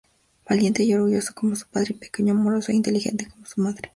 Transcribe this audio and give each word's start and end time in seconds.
Valiente 0.49 0.81
y 0.83 0.95
orgulloso 0.95 1.31
como 1.35 1.55
su 1.55 1.67
padre 1.67 1.89
y 1.93 1.93
pequeño, 1.93 2.31
amoroso 2.33 2.71
e 2.71 2.75
inteligente 2.75 3.29
como 3.29 3.45
su 3.45 3.61
madre. 3.61 3.89